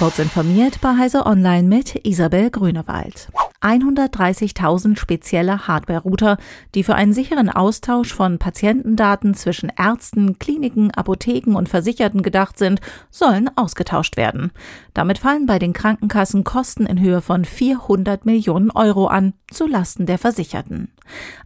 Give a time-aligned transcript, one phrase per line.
[0.00, 3.28] Kurz informiert bei Heise Online mit Isabel Grünewald.
[3.60, 6.38] 130.000 spezielle Hardware-Router,
[6.74, 12.80] die für einen sicheren Austausch von Patientendaten zwischen Ärzten, Kliniken, Apotheken und Versicherten gedacht sind,
[13.10, 14.52] sollen ausgetauscht werden.
[14.94, 20.06] Damit fallen bei den Krankenkassen Kosten in Höhe von 400 Millionen Euro an, zu Lasten
[20.06, 20.90] der Versicherten.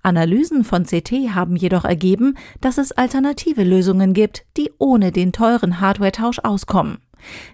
[0.05, 5.81] Analysen von CT haben jedoch ergeben, dass es alternative Lösungen gibt, die ohne den teuren
[5.81, 6.99] Hardware-Tausch auskommen.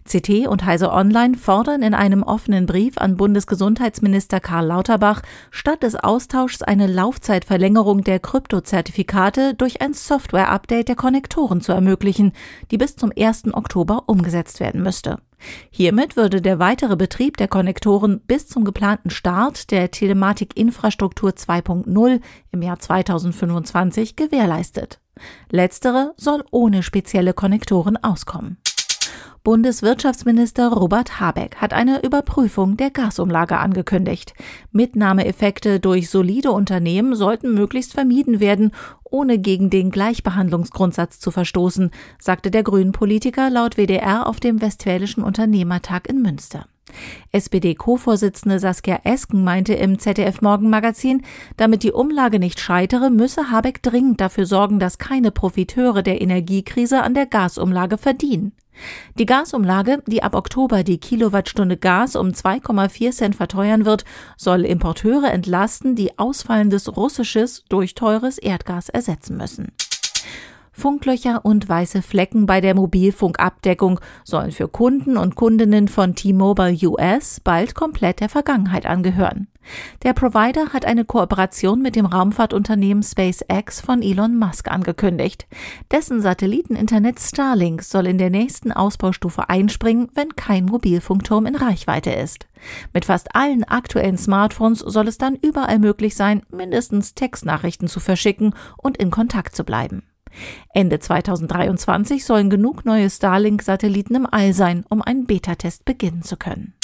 [0.09, 5.97] CT und Heise Online fordern in einem offenen Brief an Bundesgesundheitsminister Karl Lauterbach statt des
[5.97, 12.33] Austauschs eine Laufzeitverlängerung der Kryptozertifikate durch ein Software-Update der Konnektoren zu ermöglichen,
[12.70, 13.55] die bis zum 1.
[13.55, 15.19] Oktober umgesetzt werden müsste.
[15.70, 22.20] Hiermit würde der weitere Betrieb der Konnektoren bis zum geplanten Start der Telematikinfrastruktur 2.0
[22.52, 25.00] im Jahr 2025 gewährleistet.
[25.50, 28.59] Letztere soll ohne spezielle Konnektoren auskommen.
[29.43, 34.34] Bundeswirtschaftsminister Robert Habeck hat eine Überprüfung der Gasumlage angekündigt.
[34.70, 42.51] Mitnahmeeffekte durch solide Unternehmen sollten möglichst vermieden werden, ohne gegen den Gleichbehandlungsgrundsatz zu verstoßen, sagte
[42.51, 46.67] der Grünen-Politiker laut WDR auf dem Westfälischen Unternehmertag in Münster.
[47.33, 51.23] SPD-Co-Vorsitzende Saskia Esken meinte im ZDF-Morgenmagazin,
[51.57, 57.03] damit die Umlage nicht scheitere, müsse Habeck dringend dafür sorgen, dass keine Profiteure der Energiekrise
[57.03, 58.53] an der Gasumlage verdienen.
[59.19, 64.05] Die Gasumlage, die ab Oktober die Kilowattstunde Gas um 2,4 Cent verteuern wird,
[64.36, 69.73] soll Importeure entlasten, die ausfallendes russisches durch teures Erdgas ersetzen müssen.
[70.73, 77.41] Funklöcher und weiße Flecken bei der Mobilfunkabdeckung sollen für Kunden und Kundinnen von T-Mobile US
[77.41, 79.48] bald komplett der Vergangenheit angehören.
[80.03, 85.47] Der Provider hat eine Kooperation mit dem Raumfahrtunternehmen SpaceX von Elon Musk angekündigt.
[85.91, 92.47] Dessen Satelliteninternet Starlink soll in der nächsten Ausbaustufe einspringen, wenn kein Mobilfunkturm in Reichweite ist.
[92.92, 98.55] Mit fast allen aktuellen Smartphones soll es dann überall möglich sein, mindestens Textnachrichten zu verschicken
[98.77, 100.02] und in Kontakt zu bleiben.
[100.73, 106.74] Ende 2023 sollen genug neue Starlink-Satelliten im All sein, um einen Beta-Test beginnen zu können.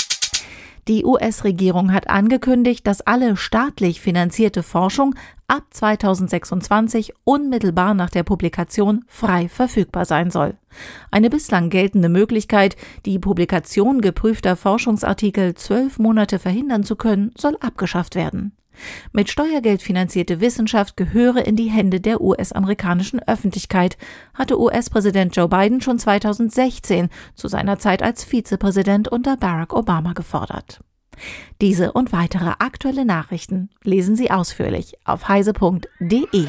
[0.88, 5.16] Die US-Regierung hat angekündigt, dass alle staatlich finanzierte Forschung
[5.48, 10.54] ab 2026 unmittelbar nach der Publikation frei verfügbar sein soll.
[11.10, 18.14] Eine bislang geltende Möglichkeit, die Publikation geprüfter Forschungsartikel zwölf Monate verhindern zu können, soll abgeschafft
[18.14, 18.52] werden.
[19.12, 23.96] Mit Steuergeld finanzierte Wissenschaft gehöre in die Hände der US-amerikanischen Öffentlichkeit,
[24.34, 30.80] hatte US-Präsident Joe Biden schon 2016 zu seiner Zeit als Vizepräsident unter Barack Obama gefordert.
[31.60, 36.46] Diese und weitere aktuelle Nachrichten lesen Sie ausführlich auf heise.de.